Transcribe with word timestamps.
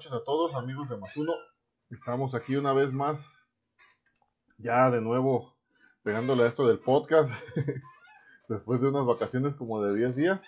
noches 0.00 0.12
a 0.12 0.24
todos, 0.24 0.54
amigos 0.54 0.88
de 0.88 0.96
Masuno. 0.96 1.32
Estamos 1.90 2.34
aquí 2.34 2.56
una 2.56 2.72
vez 2.72 2.90
más, 2.90 3.22
ya 4.56 4.90
de 4.90 5.02
nuevo 5.02 5.54
pegándole 6.02 6.44
a 6.44 6.46
esto 6.46 6.66
del 6.66 6.78
podcast, 6.78 7.30
después 8.48 8.80
de 8.80 8.88
unas 8.88 9.04
vacaciones 9.04 9.54
como 9.56 9.82
de 9.82 9.94
10 9.94 10.16
días. 10.16 10.42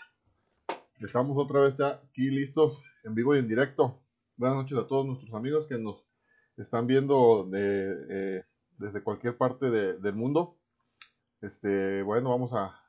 Estamos 1.01 1.37
otra 1.37 1.61
vez 1.61 1.77
ya 1.77 2.01
aquí 2.09 2.31
listos, 2.31 2.83
en 3.05 3.15
vivo 3.15 3.37
y 3.37 3.41
en 3.41 3.49
directo. 3.49 4.01
Buenas 4.39 4.57
noches 4.57 4.79
a 4.79 4.87
todos 4.87 5.05
nuestros 5.05 5.35
amigos 5.35 5.67
que 5.67 5.77
nos 5.77 6.03
están 6.57 6.87
viendo 6.87 7.47
eh, 7.53 8.45
desde 8.79 9.03
cualquier 9.03 9.37
parte 9.37 9.69
de- 9.69 9.99
del 9.99 10.15
mundo. 10.15 10.57
Este, 11.43 12.03
bueno, 12.03 12.31
vamos 12.31 12.55
a, 12.55 12.81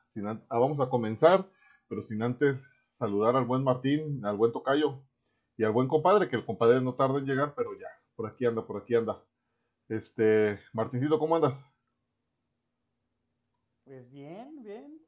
ah, 0.48 0.58
vamos 0.58 0.80
a 0.80 0.88
comenzar, 0.88 1.46
pero 1.88 2.02
sin 2.04 2.22
antes 2.22 2.56
saludar 2.98 3.36
al 3.36 3.44
buen 3.44 3.62
Martín, 3.62 4.24
al 4.24 4.38
buen 4.38 4.50
Tocayo 4.50 5.02
y 5.56 5.64
al 5.64 5.72
buen 5.72 5.88
compadre, 5.88 6.28
que 6.28 6.36
el 6.36 6.44
compadre 6.44 6.80
no 6.80 6.94
tarda 6.94 7.18
en 7.18 7.26
llegar, 7.26 7.54
pero 7.54 7.78
ya, 7.78 7.88
por 8.16 8.26
aquí 8.26 8.46
anda, 8.46 8.66
por 8.66 8.82
aquí 8.82 8.94
anda. 8.94 9.22
Este, 9.88 10.58
Martincito, 10.72 11.18
¿cómo 11.18 11.36
andas? 11.36 11.54
Pues 13.84 14.10
bien, 14.10 14.62
bien. 14.62 15.00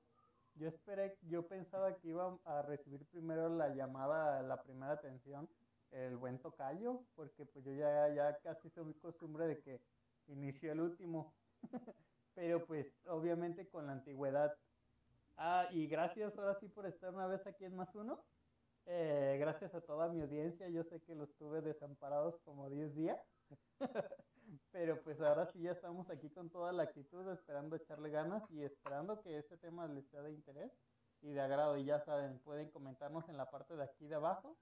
Yo 0.54 0.68
esperé, 0.68 1.18
yo 1.22 1.46
pensaba 1.46 1.96
que 1.96 2.08
iba 2.08 2.38
a 2.44 2.62
recibir 2.62 3.04
primero 3.06 3.48
la 3.48 3.74
llamada, 3.74 4.42
la 4.42 4.62
primera 4.62 4.92
atención, 4.92 5.48
el 5.90 6.16
buen 6.16 6.38
tocayo, 6.38 7.02
porque 7.14 7.44
pues 7.44 7.64
yo 7.64 7.72
ya, 7.74 8.08
ya 8.14 8.38
casi 8.42 8.70
soy 8.70 8.94
costumbre 8.94 9.46
de 9.46 9.60
que 9.60 9.80
inició 10.28 10.72
el 10.72 10.80
último. 10.80 11.34
Pero 12.34 12.64
pues 12.66 12.86
obviamente 13.06 13.68
con 13.68 13.86
la 13.86 13.92
antigüedad. 13.92 14.54
Ah, 15.36 15.68
y 15.70 15.86
gracias 15.86 16.36
ahora 16.38 16.58
sí 16.60 16.68
por 16.68 16.86
estar 16.86 17.14
una 17.14 17.26
vez 17.26 17.46
aquí 17.46 17.64
en 17.64 17.76
Más 17.76 17.94
Uno. 17.94 18.24
Eh, 18.86 19.36
gracias 19.40 19.74
a 19.74 19.80
toda 19.80 20.08
mi 20.08 20.20
audiencia. 20.20 20.68
Yo 20.68 20.84
sé 20.84 21.00
que 21.02 21.14
los 21.14 21.34
tuve 21.36 21.60
desamparados 21.60 22.38
como 22.44 22.70
10 22.70 22.94
días. 22.94 23.20
Pero 24.70 25.02
pues 25.02 25.20
ahora 25.20 25.46
sí 25.52 25.60
ya 25.60 25.72
estamos 25.72 26.08
aquí 26.08 26.30
con 26.30 26.50
toda 26.50 26.72
la 26.72 26.84
actitud, 26.84 27.28
esperando 27.32 27.74
echarle 27.74 28.10
ganas 28.10 28.48
y 28.50 28.62
esperando 28.62 29.20
que 29.22 29.38
este 29.38 29.56
tema 29.56 29.88
les 29.88 30.06
sea 30.06 30.22
de 30.22 30.30
interés 30.30 30.70
y 31.20 31.32
de 31.32 31.40
agrado. 31.40 31.76
Y 31.76 31.84
ya 31.84 31.98
saben, 32.04 32.38
pueden 32.40 32.70
comentarnos 32.70 33.28
en 33.28 33.36
la 33.36 33.50
parte 33.50 33.74
de 33.74 33.82
aquí 33.82 34.06
de 34.06 34.14
abajo. 34.14 34.56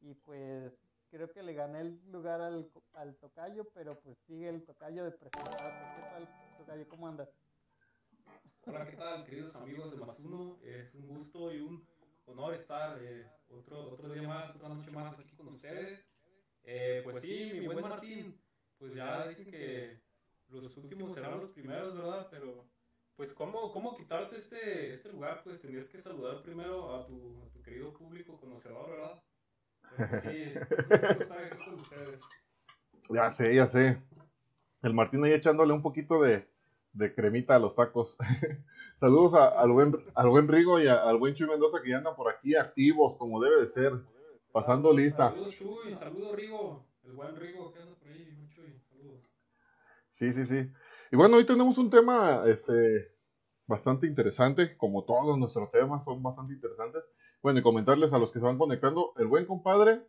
Y 0.00 0.14
pues 0.14 0.72
creo 1.10 1.30
que 1.30 1.42
le 1.42 1.52
gané 1.52 1.80
el 1.80 2.10
lugar 2.10 2.40
al, 2.40 2.70
al 2.94 3.16
tocayo, 3.16 3.64
pero 3.74 4.00
pues 4.00 4.16
sigue 4.26 4.48
el 4.48 4.64
tocayo 4.64 5.04
de 5.04 5.10
presentarse. 5.10 5.96
¿Qué 5.96 6.02
tal, 6.02 6.56
tocayo? 6.56 6.88
¿Cómo 6.88 7.08
andas? 7.08 7.28
Hola, 8.66 8.86
¿qué 8.88 8.96
tal, 8.96 9.24
queridos 9.24 9.54
amigos 9.54 9.90
de 9.92 9.96
Más 9.98 10.18
Uno? 10.18 10.58
Es 10.62 10.94
un 10.94 11.06
gusto 11.06 11.52
y 11.52 11.60
un 11.60 11.86
honor 12.26 12.54
estar 12.54 12.98
eh, 13.00 13.26
otro, 13.48 13.90
otro 13.90 14.08
día 14.08 14.26
más, 14.28 14.54
otra 14.54 14.68
noche 14.68 14.90
más 14.90 15.18
aquí 15.18 15.34
con 15.36 15.48
ustedes. 15.48 16.04
Eh, 16.64 17.00
pues 17.04 17.22
sí, 17.22 17.50
mi 17.52 17.66
buen 17.66 17.80
Martín, 17.80 18.40
pues 18.78 18.94
ya 18.94 19.26
dicen 19.28 19.50
que 19.50 20.00
los 20.48 20.76
últimos 20.76 21.14
serán 21.14 21.40
los 21.40 21.50
primeros, 21.50 21.96
¿verdad? 21.96 22.26
Pero, 22.30 22.68
pues, 23.16 23.32
¿cómo, 23.32 23.72
cómo 23.72 23.96
quitarte 23.96 24.36
este, 24.38 24.94
este 24.94 25.10
lugar? 25.10 25.42
Pues 25.44 25.60
tenías 25.60 25.88
que 25.88 26.02
saludar 26.02 26.42
primero 26.42 26.94
a 26.94 27.06
tu, 27.06 27.42
a 27.44 27.50
tu 27.50 27.62
querido 27.62 27.92
público 27.92 28.38
conocedor, 28.38 28.90
¿verdad? 28.90 29.22
Pero, 29.96 30.10
pues, 30.10 30.22
sí, 30.24 30.42
estar 31.22 31.38
aquí 31.38 31.64
con 31.64 31.80
ustedes. 31.80 32.20
Ya 33.08 33.30
sé, 33.30 33.54
ya 33.54 33.68
sé. 33.68 34.02
El 34.82 34.94
Martín 34.94 35.24
ahí 35.24 35.32
echándole 35.32 35.72
un 35.72 35.82
poquito 35.82 36.20
de, 36.20 36.48
de 36.96 37.14
cremita 37.14 37.56
a 37.56 37.58
los 37.58 37.74
tacos. 37.74 38.16
Saludos 39.00 39.34
a- 39.34 39.48
al, 39.48 39.70
buen, 39.72 39.94
al 40.14 40.28
buen 40.28 40.48
Rigo 40.48 40.80
y 40.80 40.86
a- 40.88 41.02
al 41.02 41.18
buen 41.18 41.34
Chuy 41.34 41.46
Mendoza 41.48 41.82
que 41.82 41.90
ya 41.90 41.98
andan 41.98 42.16
por 42.16 42.30
aquí 42.30 42.54
activos, 42.56 43.16
como 43.18 43.40
debe 43.40 43.60
de 43.62 43.68
ser, 43.68 43.92
pasando 44.52 44.92
lista. 44.92 45.30
Saludos, 45.30 45.54
Chuy, 45.56 45.96
saludos, 45.96 46.34
Rigo, 46.34 46.86
el 47.04 47.12
buen 47.12 47.36
Rigo 47.36 47.72
que 47.72 47.80
anda 47.80 47.94
por 47.94 48.08
ahí, 48.08 48.48
Chuy, 48.54 48.80
saludos. 48.88 49.20
Sí, 50.12 50.32
sí, 50.32 50.46
sí. 50.46 50.70
Y 51.12 51.16
bueno, 51.16 51.36
hoy 51.36 51.46
tenemos 51.46 51.78
un 51.78 51.90
tema 51.90 52.42
este, 52.46 53.12
bastante 53.66 54.06
interesante, 54.06 54.76
como 54.76 55.04
todos 55.04 55.38
nuestros 55.38 55.70
temas 55.70 56.04
son 56.04 56.22
bastante 56.22 56.52
interesantes. 56.54 57.02
Bueno, 57.42 57.60
y 57.60 57.62
comentarles 57.62 58.12
a 58.12 58.18
los 58.18 58.30
que 58.32 58.38
se 58.40 58.44
van 58.44 58.58
conectando, 58.58 59.12
el 59.18 59.26
buen 59.26 59.46
compadre 59.46 60.02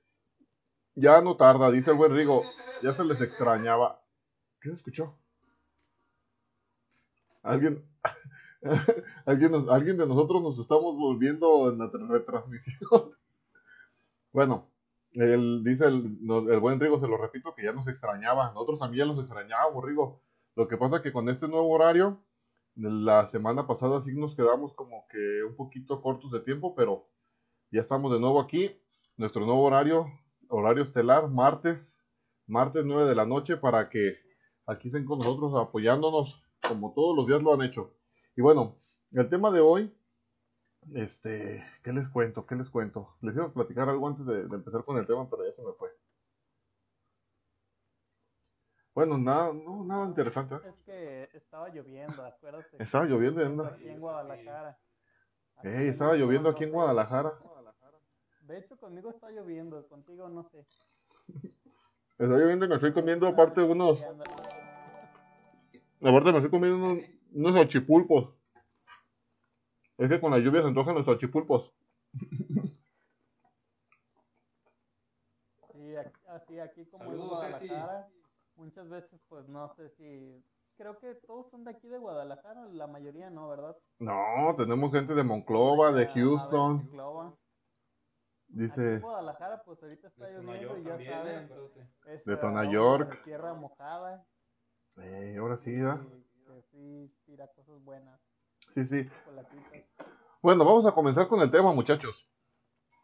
ya 0.95 1.21
no 1.21 1.37
tarda, 1.37 1.71
dice 1.71 1.91
el 1.91 1.97
buen 1.97 2.13
Rigo, 2.13 2.43
ya 2.83 2.93
se 2.93 3.05
les 3.05 3.21
extrañaba. 3.21 4.01
¿Qué 4.61 4.69
se 4.69 4.75
escuchó? 4.75 5.17
Alguien, 7.47 7.83
alguien, 9.25 9.97
de 9.97 10.05
nosotros 10.05 10.41
nos 10.41 10.59
estamos 10.59 10.95
volviendo 10.97 11.69
en 11.71 11.77
la 11.79 11.85
tra- 11.91 12.07
retransmisión. 12.07 12.77
bueno, 14.33 14.69
el, 15.13 15.63
dice 15.63 15.85
el, 15.85 16.17
buen 16.59 16.79
Rigo, 16.79 16.99
se 16.99 17.07
lo 17.07 17.17
repito, 17.17 17.53
que 17.55 17.63
ya 17.63 17.71
nos 17.71 17.87
extrañaba. 17.87 18.51
Nosotros 18.53 18.79
también 18.79 19.07
los 19.07 19.19
extrañábamos, 19.19 19.83
Rigo. 19.83 20.21
Lo 20.55 20.67
que 20.67 20.77
pasa 20.77 21.01
que 21.01 21.13
con 21.13 21.29
este 21.29 21.47
nuevo 21.47 21.69
horario, 21.69 22.19
la 22.75 23.29
semana 23.29 23.65
pasada 23.65 24.01
sí 24.01 24.13
nos 24.13 24.35
quedamos 24.35 24.73
como 24.73 25.07
que 25.07 25.43
un 25.43 25.55
poquito 25.55 26.01
cortos 26.01 26.31
de 26.31 26.41
tiempo, 26.41 26.75
pero 26.75 27.07
ya 27.71 27.81
estamos 27.81 28.11
de 28.11 28.19
nuevo 28.19 28.41
aquí. 28.41 28.75
Nuestro 29.15 29.45
nuevo 29.45 29.63
horario, 29.63 30.07
horario 30.49 30.83
estelar, 30.83 31.29
martes, 31.29 32.03
martes 32.45 32.85
9 32.85 33.07
de 33.07 33.15
la 33.15 33.25
noche, 33.25 33.57
para 33.57 33.89
que 33.89 34.17
aquí 34.65 34.89
estén 34.89 35.05
con 35.05 35.19
nosotros 35.19 35.53
apoyándonos 35.55 36.43
como 36.67 36.93
todos 36.93 37.15
los 37.15 37.27
días 37.27 37.41
lo 37.41 37.53
han 37.53 37.61
hecho. 37.61 37.93
Y 38.35 38.41
bueno, 38.41 38.77
el 39.11 39.29
tema 39.29 39.51
de 39.51 39.59
hoy, 39.61 39.95
este, 40.93 41.63
¿qué 41.83 41.91
les 41.93 42.07
cuento? 42.09 42.45
¿Qué 42.45 42.55
les 42.55 42.69
cuento? 42.69 43.15
Les 43.21 43.35
iba 43.35 43.45
a 43.45 43.53
platicar 43.53 43.89
algo 43.89 44.07
antes 44.07 44.25
de, 44.25 44.47
de 44.47 44.55
empezar 44.55 44.83
con 44.85 44.97
el 44.97 45.05
tema, 45.07 45.29
pero 45.29 45.45
ya 45.45 45.53
se 45.53 45.63
me 45.63 45.73
fue. 45.73 45.89
Bueno, 48.93 49.17
nada, 49.17 49.53
no, 49.53 49.83
nada 49.83 50.07
interesante. 50.07 50.55
¿eh? 50.55 50.59
Es 50.69 50.75
que 50.83 51.29
estaba 51.33 51.69
lloviendo, 51.69 52.25
acuérdate. 52.25 52.81
Estaba 52.81 53.05
lloviendo 53.05 53.41
en 53.41 53.51
una- 53.53 53.67
Aquí 53.69 53.87
en 53.89 53.99
Guadalajara. 53.99 54.79
Aquí 55.57 55.67
Ey, 55.67 55.87
estaba 55.89 56.15
lloviendo 56.15 56.49
aquí 56.49 56.63
en 56.63 56.71
no. 56.71 56.77
Guadalajara. 56.77 57.33
De 58.41 58.57
hecho, 58.59 58.77
conmigo 58.77 59.09
está 59.11 59.29
lloviendo, 59.29 59.87
contigo 59.87 60.29
no 60.29 60.43
sé. 60.49 60.65
Está 62.17 62.33
lloviendo 62.37 62.65
y 62.65 62.69
me 62.69 62.75
estoy 62.75 62.93
comiendo 62.93 63.27
aparte 63.27 63.61
unos, 63.61 63.99
aparte 66.01 66.31
me 66.31 66.37
estoy 66.37 66.49
comiendo 66.51 66.77
unos, 66.77 67.03
unos 67.33 67.53
salchipulpos. 67.53 68.33
Es 69.97 70.09
que 70.09 70.21
con 70.21 70.31
la 70.31 70.39
lluvia 70.39 70.61
se 70.61 70.67
antojan 70.67 70.95
los 70.95 71.05
salchipulpos. 71.05 71.71
Sí, 75.73 75.95
aquí, 75.95 76.11
así 76.27 76.59
aquí 76.59 76.85
como 76.87 77.03
en 77.05 77.09
Saludos, 77.11 77.41
Ceci. 77.45 77.67
Guadalajara, 77.67 78.07
muchas 78.55 78.89
veces 78.89 79.19
pues 79.27 79.47
no 79.47 79.73
sé 79.75 79.89
si... 79.91 80.43
Creo 80.77 80.97
que 80.99 81.15
todos 81.25 81.49
son 81.49 81.63
de 81.63 81.71
aquí 81.71 81.87
de 81.87 81.97
Guadalajara, 81.97 82.65
la 82.71 82.85
mayoría 82.87 83.29
no, 83.31 83.47
¿verdad? 83.49 83.75
No, 83.99 84.55
tenemos 84.57 84.91
gente 84.91 85.15
de 85.15 85.23
Monclova, 85.23 85.91
de 85.91 86.03
Ah, 86.03 86.07
ver, 86.07 86.13
Houston. 86.13 86.77
Monclova. 86.77 87.27
Aquí 87.29 87.37
Dice, 88.49 88.93
en 88.95 89.01
Guadalajara 89.01 89.63
pues 89.63 89.81
ahorita 89.81 90.07
está 90.07 90.25
De 90.27 90.33
lloviendo 90.33 90.67
Tonayor 90.67 90.79
y 90.79 90.83
ya 90.83 90.89
también, 90.91 91.11
eh, 91.11 91.15
saben. 91.15 91.43
acuérdate. 91.45 91.79
De 92.25 92.33
aroma 92.33 92.39
Tonayork. 92.41 93.09
de 93.17 93.23
tierra 93.23 93.53
mojada. 93.55 94.25
Eh, 95.01 95.37
ahora 95.39 95.57
sí, 95.57 95.71
que 95.71 96.61
sí 96.71 97.11
tira 97.25 97.47
cosas 97.47 97.83
buenas, 97.83 98.19
Sí, 98.73 98.85
sí. 98.85 99.09
Bueno, 100.41 100.63
vamos 100.65 100.85
a 100.85 100.91
comenzar 100.91 101.27
con 101.27 101.41
el 101.41 101.49
tema, 101.49 101.73
muchachos. 101.73 102.27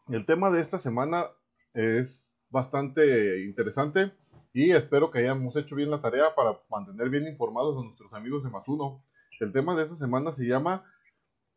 El 0.08 0.24
tema 0.24 0.50
de 0.50 0.60
esta 0.60 0.78
semana 0.78 1.26
es 1.72 2.36
bastante 2.50 3.42
interesante 3.44 4.12
y 4.52 4.70
espero 4.70 5.10
que 5.10 5.18
hayamos 5.18 5.56
hecho 5.56 5.74
bien 5.74 5.90
la 5.90 6.00
tarea 6.00 6.34
para 6.36 6.60
mantener 6.70 7.10
bien 7.10 7.26
informados 7.26 7.76
a 7.76 7.84
nuestros 7.84 8.12
amigos 8.12 8.44
de 8.44 8.50
Más 8.50 8.68
Uno. 8.68 9.02
El 9.40 9.52
tema 9.52 9.74
de 9.74 9.82
esta 9.82 9.96
semana 9.96 10.32
se 10.32 10.44
llama 10.44 10.84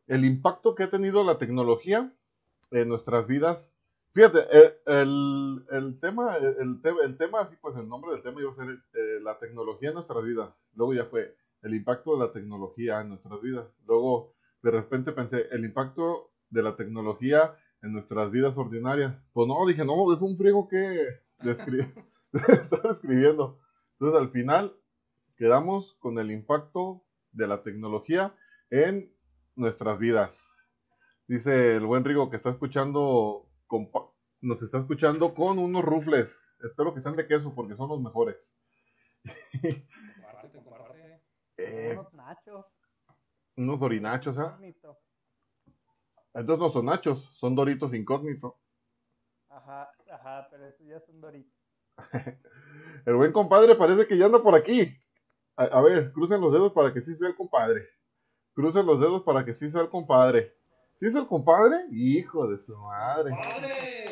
el 0.08 0.24
impacto 0.24 0.74
que 0.74 0.84
ha 0.84 0.90
tenido 0.90 1.22
la 1.22 1.38
tecnología 1.38 2.12
en 2.70 2.88
nuestras 2.88 3.26
vidas. 3.26 3.70
Fíjate, 4.14 4.38
eh, 4.50 4.74
el, 4.86 5.64
el 5.70 6.00
tema, 6.00 6.36
el, 6.36 6.80
te- 6.82 6.88
el 7.04 7.16
tema, 7.16 7.40
así 7.42 7.56
pues 7.60 7.76
el 7.76 7.88
nombre 7.88 8.12
del 8.12 8.22
tema 8.22 8.40
iba 8.40 8.50
a 8.50 8.54
ser 8.56 8.70
eh, 8.94 9.20
la 9.22 9.38
tecnología 9.38 9.90
en 9.90 9.94
nuestras 9.94 10.24
vidas. 10.24 10.50
Luego 10.74 10.94
ya 10.94 11.04
fue 11.06 11.36
el 11.62 11.74
impacto 11.74 12.14
de 12.16 12.26
la 12.26 12.32
tecnología 12.32 13.00
en 13.00 13.10
nuestras 13.10 13.40
vidas. 13.40 13.66
Luego 13.86 14.34
de 14.62 14.70
repente 14.72 15.12
pensé, 15.12 15.46
el 15.52 15.64
impacto 15.64 16.30
de 16.50 16.62
la 16.62 16.74
tecnología 16.74 17.54
en 17.82 17.92
nuestras 17.92 18.30
vidas 18.30 18.56
ordinarias. 18.58 19.14
Pues 19.32 19.46
no, 19.46 19.64
dije, 19.66 19.84
no, 19.84 20.12
es 20.12 20.20
un 20.22 20.36
friego 20.36 20.66
que 20.68 21.20
descri- 21.40 21.92
estar 22.32 22.86
escribiendo. 22.90 23.58
Entonces 23.92 24.20
al 24.20 24.30
final 24.30 24.74
quedamos 25.36 25.94
con 26.00 26.18
el 26.18 26.30
impacto 26.32 27.04
de 27.32 27.46
la 27.46 27.62
tecnología 27.62 28.34
en 28.70 29.12
nuestras 29.56 29.98
vidas. 29.98 30.52
Dice 31.28 31.76
el 31.76 31.86
buen 31.86 32.04
Rigo 32.04 32.30
que 32.30 32.36
está 32.36 32.50
escuchando, 32.50 33.47
nos 34.40 34.62
está 34.62 34.78
escuchando 34.78 35.34
con 35.34 35.58
unos 35.58 35.84
rufles. 35.84 36.40
Espero 36.60 36.94
que 36.94 37.00
sean 37.00 37.16
de 37.16 37.26
queso 37.26 37.54
porque 37.54 37.76
son 37.76 37.88
los 37.88 38.00
mejores. 38.00 38.52
Eh, 41.56 41.90
Unos 41.92 42.12
nachos. 42.14 42.66
unos 43.56 43.80
dorinachos, 43.80 44.38
¿ah? 44.38 44.52
incógnito. 44.60 44.98
Entonces 46.34 46.58
no 46.60 46.70
son 46.70 46.86
nachos, 46.86 47.24
son 47.36 47.54
doritos 47.56 47.92
incógnito. 47.94 48.60
Ajá, 49.48 49.90
ajá, 50.12 50.46
pero 50.50 50.66
eso 50.66 50.84
ya 50.84 51.00
son 51.00 51.20
doritos. 51.20 51.52
El 53.06 53.14
buen 53.16 53.32
compadre 53.32 53.74
parece 53.74 54.06
que 54.06 54.16
ya 54.16 54.26
anda 54.26 54.42
por 54.42 54.54
aquí. 54.54 54.96
A, 55.56 55.64
a 55.64 55.80
ver, 55.82 56.12
crucen 56.12 56.40
los 56.40 56.52
dedos 56.52 56.72
para 56.72 56.92
que 56.94 57.02
sí 57.02 57.14
sea 57.16 57.28
el 57.28 57.34
compadre. 57.34 57.88
Crucen 58.54 58.86
los 58.86 59.00
dedos 59.00 59.22
para 59.24 59.44
que 59.44 59.54
sí 59.54 59.68
sea 59.70 59.80
el 59.80 59.88
compadre. 59.88 60.56
¿Sí 60.98 61.06
es 61.06 61.14
el 61.14 61.28
compadre? 61.28 61.86
Hijo 61.92 62.48
de 62.48 62.58
su 62.58 62.76
madre. 62.76 63.30
¡Padre! 63.30 64.06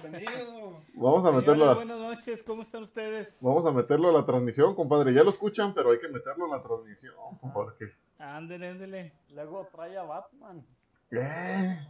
¡Bienvenido! 0.00 0.80
Vamos 0.94 1.26
a 1.26 1.32
meterlo 1.32 1.64
a, 1.64 1.74
Buenas 1.74 1.98
noches, 1.98 2.44
¿cómo 2.44 2.62
están 2.62 2.84
ustedes? 2.84 3.38
vamos 3.40 3.66
a 3.66 3.72
meterlo 3.72 4.10
a 4.10 4.12
la 4.12 4.24
transmisión, 4.24 4.76
compadre. 4.76 5.12
Ya 5.12 5.24
lo 5.24 5.30
escuchan, 5.30 5.74
pero 5.74 5.90
hay 5.90 5.98
que 5.98 6.08
meterlo 6.08 6.44
a 6.44 6.56
la 6.56 6.62
transmisión, 6.62 7.16
porque 7.52 7.86
Ándele, 8.18 8.68
ándele. 8.68 9.12
Luego 9.34 9.68
trae 9.72 9.98
a 9.98 10.04
Batman. 10.04 10.64
Eh, 11.10 11.80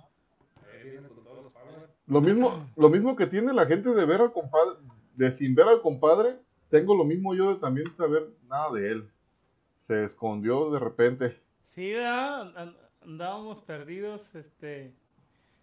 los 1.02 1.12
Power. 1.52 1.90
Lo 2.06 2.20
mismo, 2.22 2.70
lo 2.76 2.88
mismo 2.88 3.16
que 3.16 3.26
tiene 3.26 3.52
la 3.52 3.66
gente 3.66 3.90
de 3.90 4.06
ver 4.06 4.22
al 4.22 4.32
compadre, 4.32 4.78
de 5.16 5.32
sin 5.32 5.54
ver 5.54 5.68
al 5.68 5.82
compadre, 5.82 6.38
tengo 6.70 6.96
lo 6.96 7.04
mismo 7.04 7.34
yo 7.34 7.52
de 7.52 7.60
también 7.60 7.94
saber 7.94 8.30
nada 8.48 8.72
de 8.72 8.90
él. 8.90 9.10
Se 9.82 10.04
escondió 10.04 10.70
de 10.70 10.78
repente. 10.78 11.42
Sí, 11.64 11.92
¿verdad? 11.92 12.74
An- 13.04 13.10
andábamos 13.10 13.60
perdidos, 13.62 14.34
este... 14.34 14.94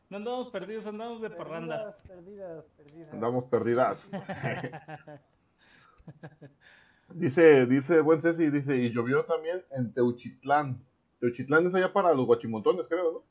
No 0.09 0.17
andábamos 0.17 0.49
perdidos, 0.49 0.85
andábamos 0.85 1.21
de 1.21 1.29
parranda. 1.29 1.95
Perdidas, 2.05 2.07
perdidas, 2.07 2.65
perdidas. 2.75 3.13
Andamos 3.13 3.45
perdidas. 3.45 4.11
dice, 7.13 7.65
dice 7.65 8.01
buen 8.01 8.21
Ceci, 8.21 8.49
dice, 8.49 8.75
y 8.75 8.91
llovió 8.91 9.23
también 9.23 9.63
en 9.71 9.93
Teuchitlán. 9.93 10.83
Teuchitlán 11.21 11.67
es 11.67 11.75
allá 11.75 11.93
para 11.93 12.13
los 12.13 12.25
guachimontones, 12.25 12.87
creo, 12.89 13.11
¿no? 13.13 13.23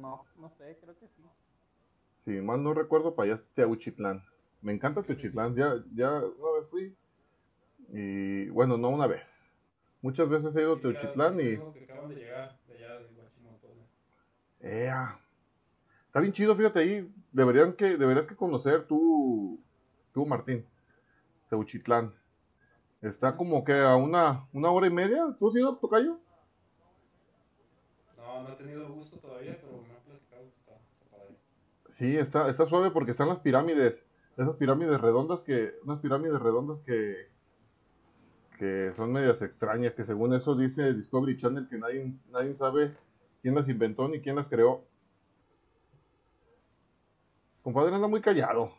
No, 0.00 0.24
no 0.38 0.50
sé, 0.50 0.76
creo 0.80 0.98
que 0.98 1.06
sí. 1.06 1.22
Si 2.24 2.30
mal 2.40 2.64
no 2.64 2.74
recuerdo, 2.74 3.14
para 3.14 3.32
allá 3.32 3.42
es 3.42 3.48
Teuchitlán. 3.54 4.24
Me 4.60 4.72
encanta 4.72 5.04
Teuchitlán, 5.04 5.54
ya, 5.54 5.72
ya 5.94 6.14
una 6.18 6.58
vez 6.58 6.68
fui. 6.68 6.96
Y 7.92 8.48
bueno, 8.48 8.76
no 8.76 8.88
una 8.88 9.06
vez. 9.06 9.35
Muchas 10.06 10.28
veces 10.28 10.54
he 10.54 10.60
ido 10.60 10.74
a 10.74 10.80
Teuchitlán 10.80 11.40
y... 11.40 11.56
Que 11.56 11.82
acaban 11.82 12.08
de 12.08 12.14
llegar 12.14 12.56
de 12.68 12.74
allá 12.74 12.98
de 13.00 13.08
Guachimoto. 13.08 13.74
Ea. 14.60 15.20
Está 16.06 16.20
bien 16.20 16.32
chido, 16.32 16.54
fíjate 16.54 16.78
ahí. 16.78 17.12
Deberían 17.32 17.72
que, 17.72 17.96
deberías 17.96 18.28
que 18.28 18.36
conocer 18.36 18.86
tú, 18.86 19.60
tú 20.14 20.24
Martín, 20.24 20.64
Teuchitlán. 21.50 22.14
Está 23.02 23.36
como 23.36 23.64
que 23.64 23.80
a 23.80 23.96
una, 23.96 24.46
una 24.52 24.70
hora 24.70 24.86
y 24.86 24.90
media. 24.90 25.34
¿Tú 25.40 25.48
has 25.48 25.56
ido, 25.56 25.76
Tocayo? 25.76 26.20
No, 28.16 28.44
no 28.44 28.52
he 28.52 28.54
tenido 28.54 28.88
gusto 28.92 29.18
todavía, 29.18 29.58
pero 29.60 29.82
me 29.82 29.92
han 29.92 30.02
platicado 30.02 30.42
que 30.44 30.56
está, 30.56 30.76
está 30.76 31.16
padre. 31.16 31.34
Sí, 31.90 32.16
está, 32.16 32.48
está 32.48 32.64
suave 32.64 32.92
porque 32.92 33.10
están 33.10 33.26
las 33.26 33.40
pirámides. 33.40 34.04
Esas 34.36 34.54
pirámides 34.54 35.00
redondas 35.00 35.42
que, 35.42 35.74
unas 35.82 35.98
pirámides 35.98 36.40
redondas 36.40 36.78
que, 36.82 37.34
que 38.56 38.92
son 38.96 39.12
medias 39.12 39.40
extrañas, 39.42 39.94
que 39.94 40.04
según 40.04 40.34
eso 40.34 40.54
dice 40.54 40.94
Discovery 40.94 41.36
Channel 41.36 41.68
que 41.68 41.78
nadie, 41.78 42.14
nadie 42.30 42.54
sabe 42.54 42.94
quién 43.42 43.54
las 43.54 43.68
inventó 43.68 44.08
ni 44.08 44.20
quién 44.20 44.36
las 44.36 44.48
creó. 44.48 44.84
Compadre 47.62 47.94
anda 47.94 48.08
muy 48.08 48.20
callado. 48.20 48.72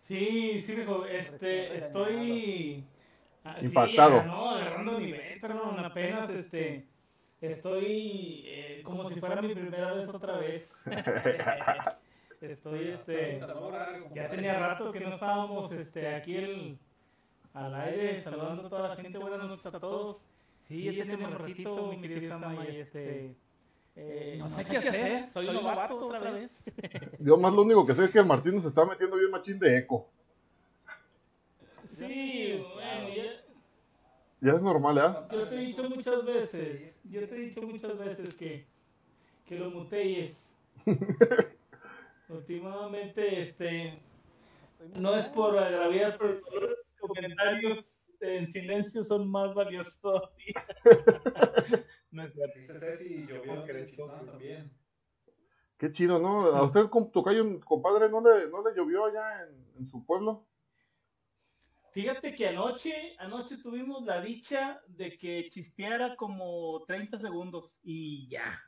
Sí, 0.00 0.60
sí, 0.60 0.74
dijo, 0.74 1.06
este, 1.06 1.76
estoy... 1.76 2.84
ah, 3.44 3.56
sí, 3.60 3.66
Impactado. 3.66 4.22
no, 4.24 4.50
agarrando 4.50 4.98
nivel, 4.98 5.40
perdón, 5.40 5.78
apenas, 5.78 6.28
este... 6.30 6.88
Estoy 7.40 8.44
eh, 8.46 8.82
como 8.84 9.08
si 9.10 9.18
fuera 9.18 9.42
mi 9.42 9.52
primera 9.52 9.94
vez 9.94 10.08
otra 10.08 10.38
vez. 10.38 10.80
Estoy, 12.40 12.88
este... 12.90 13.40
Ya 14.14 14.28
tenía 14.28 14.58
rato 14.58 14.92
que 14.92 15.00
no 15.00 15.14
estábamos 15.14 15.72
este, 15.72 16.14
aquí 16.14 16.36
el, 16.36 16.78
al 17.54 17.74
aire 17.74 18.22
saludando 18.22 18.66
a 18.66 18.68
toda 18.68 18.88
la 18.88 18.96
gente. 18.96 19.18
Buenas 19.18 19.48
noches 19.48 19.66
a 19.66 19.80
todos. 19.80 20.24
Sí, 20.60 20.84
ya 20.84 21.04
tenemos 21.04 21.32
un 21.32 21.38
ratito, 21.38 21.86
mi 21.88 22.00
querido 22.00 22.38
Sama, 22.38 22.64
y 22.68 22.76
este... 22.76 23.34
eh, 23.96 24.36
no 24.38 24.48
sé 24.48 24.64
qué 24.64 24.76
hacer, 24.78 25.28
soy 25.28 25.48
un 25.48 25.54
novato 25.54 25.96
otra 26.06 26.20
vez. 26.30 26.62
Yo 27.18 27.36
más 27.36 27.52
lo 27.52 27.62
único 27.62 27.84
que 27.84 27.94
sé 27.94 28.04
es 28.04 28.10
que 28.10 28.20
el 28.20 28.26
Martín 28.26 28.54
nos 28.54 28.64
está 28.64 28.84
metiendo 28.84 29.16
bien 29.16 29.30
machín 29.30 29.58
de 29.58 29.78
eco. 29.78 30.08
Sí, 31.90 32.64
bueno, 32.74 33.08
ya, 33.14 33.44
Ya 34.40 34.52
es 34.52 34.62
normal, 34.62 34.98
¿eh? 34.98 35.36
yo 35.36 35.48
te 35.48 35.54
he 35.56 35.58
dicho 35.58 35.88
muchas 35.90 36.24
veces, 36.24 36.98
yo 37.04 37.28
te 37.28 37.34
he 37.36 37.38
dicho 37.38 37.62
muchas 37.62 37.98
veces 37.98 38.34
que, 38.34 38.66
que 39.44 39.58
lo 39.58 39.70
mutees. 39.70 40.56
Últimamente, 42.28 43.40
este, 43.40 43.98
no 44.94 45.14
es 45.14 45.26
por 45.26 45.58
agraviar, 45.58 46.16
pero 46.18 46.40
comentarios 47.14 48.06
en 48.20 48.50
silencio 48.50 49.04
son 49.04 49.28
más 49.28 49.54
valiosos 49.54 50.00
todavía. 50.00 50.54
no 52.10 52.24
es 52.24 52.34
Ceci, 52.80 53.26
llovió 53.26 53.64
también. 54.24 54.72
Qué 55.76 55.90
chido, 55.90 56.18
¿no? 56.18 56.46
¿A 56.46 56.62
usted, 56.62 56.86
Tocayo, 57.12 57.60
compadre, 57.60 58.08
no 58.08 58.20
le, 58.20 58.48
no 58.48 58.62
le 58.62 58.76
llovió 58.76 59.06
allá 59.06 59.42
en, 59.48 59.78
en 59.78 59.88
su 59.88 60.04
pueblo? 60.06 60.46
Fíjate 61.92 62.34
que 62.34 62.48
anoche, 62.48 63.16
anoche 63.18 63.58
tuvimos 63.58 64.06
la 64.06 64.20
dicha 64.22 64.80
de 64.86 65.18
que 65.18 65.48
chispeara 65.50 66.16
como 66.16 66.82
30 66.86 67.18
segundos 67.18 67.80
y 67.84 68.28
ya. 68.28 68.58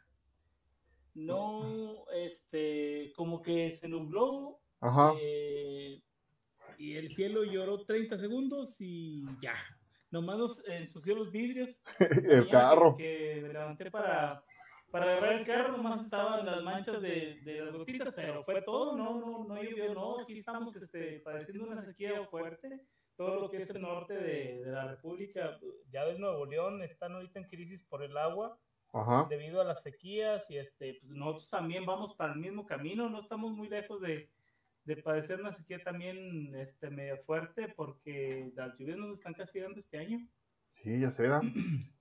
No, 1.15 2.05
este, 2.13 3.13
como 3.17 3.41
que 3.41 3.71
se 3.71 3.89
nubló 3.89 4.59
Ajá. 4.81 5.15
eh, 5.19 6.03
y 6.79 6.97
el 6.97 7.09
cielo 7.11 7.45
lloró 7.45 7.85
30 7.85 8.19
segundos 8.19 8.81
y 8.81 9.25
ya. 9.41 9.55
Nomás 10.11 10.39
nos 10.39 10.69
ensució 10.69 11.17
los 11.17 11.31
vidrios. 11.33 11.85
el 11.99 12.49
carro. 12.49 12.97
Que, 12.97 13.33
que 13.35 13.41
me 13.43 13.53
levanté 13.53 13.91
para, 13.91 14.43
para 14.91 15.07
agarrar 15.07 15.33
el 15.41 15.45
carro, 15.45 15.77
nomás 15.77 16.05
estaban 16.05 16.47
las 16.47 16.63
manchas 16.63 17.03
de, 17.03 17.41
de 17.43 17.65
las 17.65 17.75
gotitas, 17.75 18.15
pero 18.15 18.45
fue 18.45 18.63
todo, 18.63 18.97
no, 18.97 19.19
no, 19.19 19.45
no 19.45 19.63
llovió, 19.63 19.93
no. 19.93 20.21
Aquí 20.21 20.39
estamos 20.39 20.77
este, 20.77 21.21
padeciendo 21.21 21.67
una 21.67 21.85
sequía 21.85 22.25
fuerte. 22.27 22.81
Todo 23.17 23.41
lo 23.41 23.51
que 23.51 23.59
es 23.59 23.71
el 23.71 23.83
norte 23.83 24.15
de, 24.15 24.65
de 24.65 24.71
la 24.71 24.87
República, 24.87 25.59
ya 25.91 26.05
ves, 26.05 26.19
Nuevo 26.19 26.47
León, 26.47 26.83
están 26.83 27.13
ahorita 27.13 27.39
en 27.41 27.49
crisis 27.49 27.85
por 27.85 28.03
el 28.03 28.17
agua 28.17 28.59
Ajá. 28.93 29.27
debido 29.29 29.61
a 29.61 29.65
las 29.65 29.83
sequías 29.83 30.49
y 30.51 30.59
este, 30.59 30.95
pues 31.01 31.13
nosotros 31.13 31.51
también 31.51 31.85
vamos 31.85 32.15
para 32.15 32.33
el 32.33 32.39
mismo 32.39 32.65
camino, 32.65 33.09
no 33.09 33.21
estamos 33.21 33.53
muy 33.53 33.69
lejos 33.69 34.01
de, 34.01 34.31
de 34.85 34.97
padecer 34.97 35.41
una 35.41 35.53
sequía 35.53 35.83
también 35.83 36.55
este, 36.55 36.91
medio 36.91 37.19
fuerte 37.19 37.69
porque 37.69 38.53
las 38.55 38.77
lluvias 38.79 38.99
nos 38.99 39.19
están 39.19 39.35
castigando 39.35 39.81
este 39.81 39.99
año. 39.99 40.27
Sí, 40.73 41.01
ya 41.01 41.11
será. 41.11 41.41